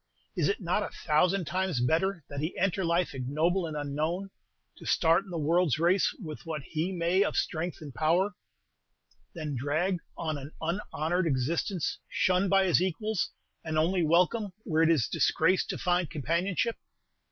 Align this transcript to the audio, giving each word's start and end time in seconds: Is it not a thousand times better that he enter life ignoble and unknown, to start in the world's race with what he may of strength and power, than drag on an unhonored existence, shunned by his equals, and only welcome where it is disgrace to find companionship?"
Is 0.35 0.47
it 0.49 0.59
not 0.59 0.81
a 0.81 0.89
thousand 0.89 1.45
times 1.45 1.79
better 1.79 2.23
that 2.27 2.39
he 2.39 2.57
enter 2.57 2.83
life 2.83 3.13
ignoble 3.13 3.67
and 3.67 3.77
unknown, 3.77 4.31
to 4.77 4.83
start 4.85 5.23
in 5.25 5.29
the 5.29 5.37
world's 5.37 5.77
race 5.77 6.11
with 6.19 6.43
what 6.43 6.63
he 6.63 6.91
may 6.91 7.21
of 7.23 7.35
strength 7.37 7.81
and 7.81 7.93
power, 7.93 8.31
than 9.35 9.55
drag 9.55 9.99
on 10.17 10.39
an 10.39 10.53
unhonored 10.59 11.27
existence, 11.27 11.99
shunned 12.09 12.49
by 12.49 12.65
his 12.65 12.81
equals, 12.81 13.29
and 13.63 13.77
only 13.77 14.01
welcome 14.01 14.53
where 14.63 14.81
it 14.81 14.89
is 14.89 15.07
disgrace 15.07 15.63
to 15.67 15.77
find 15.77 16.09
companionship?" 16.09 16.77